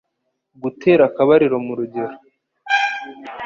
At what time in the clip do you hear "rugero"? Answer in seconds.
1.79-2.15